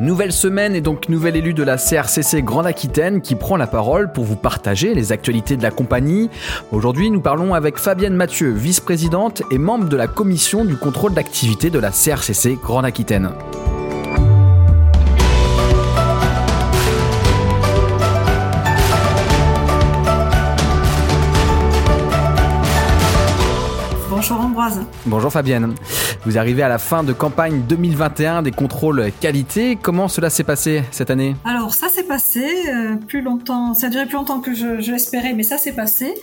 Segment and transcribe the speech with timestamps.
[0.00, 4.10] Nouvelle semaine et donc nouvel élu de la CRCC Grande Aquitaine qui prend la parole
[4.10, 6.30] pour vous partager les actualités de la compagnie.
[6.72, 11.70] Aujourd'hui, nous parlons avec Fabienne Mathieu, vice-présidente et membre de la commission du contrôle d'activité
[11.70, 13.30] de la CRCC Grande Aquitaine.
[24.10, 24.80] Bonjour Ambroise.
[25.06, 25.74] Bonjour Fabienne.
[26.26, 29.76] Vous arrivez à la fin de campagne 2021 des contrôles qualité.
[29.76, 31.36] Comment cela s'est passé cette année?
[31.44, 34.92] Alors ça s'est passé euh, plus longtemps, ça a duré plus longtemps que je, je
[34.92, 36.14] l'espérais, mais ça s'est passé.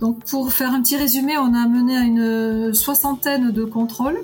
[0.00, 4.18] Donc pour faire un petit résumé, on a mené à une soixantaine de contrôles.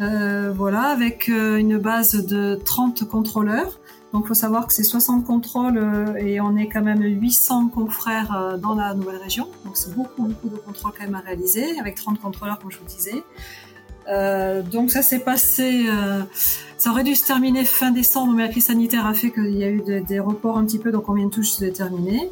[0.00, 3.78] Euh, voilà, avec euh, une base de 30 contrôleurs.
[4.12, 5.80] Donc, il faut savoir que c'est 60 contrôles
[6.18, 9.48] et on est quand même 800 confrères dans la nouvelle région.
[9.64, 12.78] Donc, c'est beaucoup, beaucoup de contrôles quand même à réaliser avec 30 contrôleurs, comme je
[12.78, 13.22] vous disais.
[14.08, 15.86] Euh, donc, ça s'est passé.
[15.88, 16.22] Euh,
[16.78, 19.64] ça aurait dû se terminer fin décembre, mais la crise sanitaire a fait qu'il y
[19.64, 22.30] a eu des, des, reports un petit peu, donc on vient tous de terminer.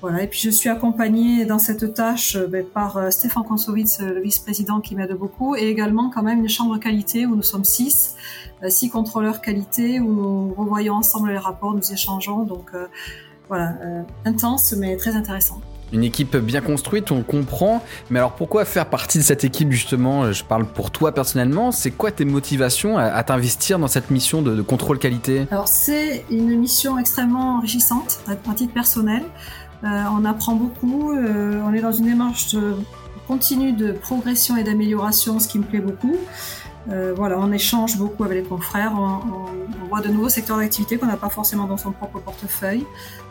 [0.00, 4.80] Voilà, et puis je suis accompagnée dans cette tâche ben, par Stéphane Konsowitz, le vice-président
[4.80, 8.16] qui m'aide beaucoup, et également quand même une chambre qualité où nous sommes six,
[8.68, 12.86] six contrôleurs qualité, où nous revoyons ensemble les rapports, nous échangeons, donc euh,
[13.48, 15.60] voilà, euh, intense mais très intéressant.
[15.92, 17.84] Une équipe bien construite, on comprend.
[18.10, 20.32] Mais alors pourquoi faire partie de cette équipe justement?
[20.32, 21.72] Je parle pour toi personnellement.
[21.72, 25.46] C'est quoi tes motivations à, t'investir dans cette mission de, contrôle qualité?
[25.50, 29.22] Alors c'est une mission extrêmement enrichissante à titre personnel.
[29.84, 31.12] Euh, on apprend beaucoup.
[31.12, 32.56] Euh, on est dans une démarche
[33.26, 36.16] continue de progression et d'amélioration, ce qui me plaît beaucoup.
[36.90, 40.58] Euh, voilà, on échange beaucoup avec les confrères, on, on, on voit de nouveaux secteurs
[40.58, 42.84] d'activité qu'on n'a pas forcément dans son propre portefeuille.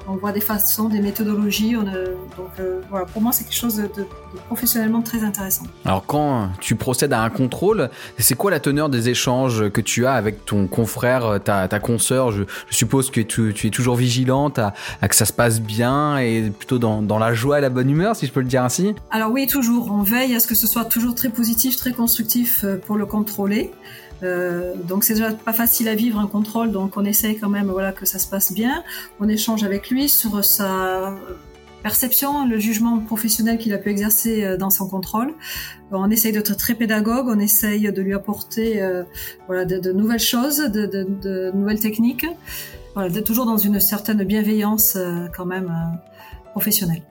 [0.06, 1.78] On voit des façons, des méthodologies.
[1.78, 4.08] On, euh, donc euh, voilà, pour moi, c'est quelque chose de, de, de,
[4.48, 5.64] professionnellement très intéressant.
[5.86, 10.06] Alors quand tu procèdes à un contrôle, c'est quoi la teneur des échanges que tu
[10.06, 12.32] as avec ton confrère, ta, ta consoeur?
[12.32, 15.62] Je, je, suppose que tu, tu, es toujours vigilante à, à, que ça se passe
[15.62, 18.48] bien et plutôt dans, dans, la joie et la bonne humeur, si je peux le
[18.48, 18.94] dire ainsi?
[19.10, 19.90] Alors oui, toujours.
[19.90, 23.06] On veille à ce que ce soit toujours très positif, très constructif pour le
[24.24, 27.68] Euh, donc c'est déjà pas facile à vivre un contrôle, donc on essaye quand même
[27.68, 28.84] voilà que ça se passe bien.
[29.20, 31.16] On échange avec lui sur sa
[31.82, 35.34] perception, le jugement professionnel qu'il a pu exercer euh, dans son contrôle.
[35.92, 39.04] On essaye d'être très pédagogue, on essaye de lui apporter euh,
[39.48, 42.26] voilà de, nouvelles choses, de, nouvelles techniques.
[42.96, 44.98] Voilà, toujours dans une certaine bienveillance
[45.36, 45.74] quand même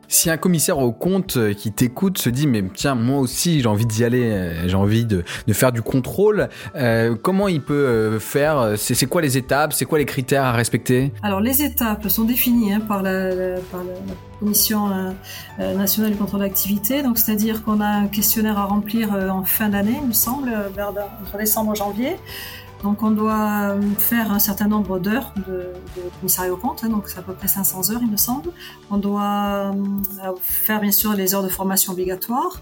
[0.08, 3.66] Si un commissaire au compte euh, qui t'écoute se dit mais tiens moi aussi j'ai
[3.66, 8.19] envie d'y aller, euh, j'ai envie de, de, faire du contrôle, euh, comment il peut
[8.19, 11.12] faire C'est quoi les étapes C'est quoi les critères à respecter?
[11.22, 13.94] Alors les étapes sont définies hein, par, la, la, par la,
[14.38, 14.91] Commission
[15.60, 19.69] euh, nationale du contrôle d'activité, donc c'est-à-dire qu'on a un questionnaire à remplir en fin
[19.69, 22.16] d'année, il me semble, vers entre décembre et janvier.
[22.82, 25.72] Donc on doit faire un certain nombre d'heures de,
[26.19, 28.50] commissariat au compte, hein, donc c'est à peu près 500 heures il me semble.
[28.91, 32.60] On doit euh, faire bien sûr les heures de formation obligatoires.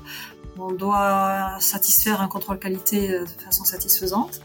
[0.58, 4.42] On doit satisfaire un contrôle qualité de façon satisfaisante.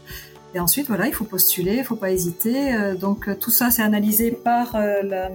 [0.56, 2.74] Et ensuite, voilà, il faut postuler, il ne faut pas hésiter.
[2.74, 5.28] Euh, donc tout ça, c'est analysé par euh,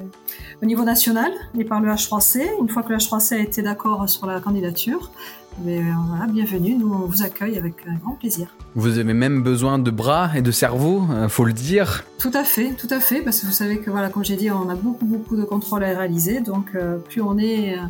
[0.64, 2.48] au niveau national et par le H3C.
[2.60, 5.12] Une fois que le H3C a été d'accord sur la candidature,
[5.60, 8.56] mais euh, voilà, bienvenue, nous on vous accueille avec un grand plaisir.
[8.76, 12.06] Vous avez même besoin de bras et de cerveau, faut le dire.
[12.18, 14.50] Tout à fait, tout à fait, parce que vous savez que voilà, comme j'ai dit,
[14.52, 17.82] on a beaucoup beaucoup de contrôles à réaliser, donc euh, plus on est, euh,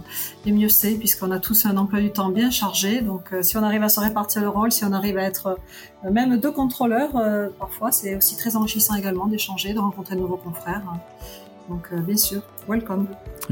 [0.45, 3.01] et mieux c'est, puisqu'on a tous un emploi du temps bien chargé.
[3.01, 5.59] Donc euh, si on arrive à se répartir le rôle, si on arrive à être
[6.05, 10.21] euh, même deux contrôleurs, euh, parfois c'est aussi très enrichissant également d'échanger, de rencontrer de
[10.21, 10.83] nouveaux confrères.
[11.69, 13.07] Donc euh, bien sûr, welcome.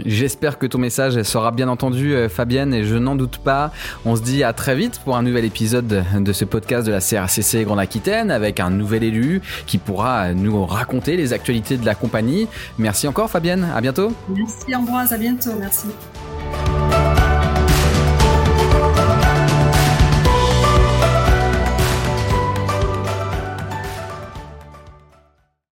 [0.05, 3.71] J'espère que ton message sera bien entendu, euh, Fabienne, et je n'en doute pas.
[4.05, 6.99] On se dit à très vite pour un nouvel épisode de ce podcast de la
[6.99, 11.95] CRCC Grande Aquitaine avec un nouvel élu qui pourra nous raconter les actualités de la
[11.95, 12.47] compagnie.
[12.77, 13.67] Merci encore, Fabienne.
[13.75, 14.11] À bientôt.
[14.29, 15.13] Merci, Ambroise.
[15.13, 15.51] À bientôt.
[15.59, 15.87] Merci.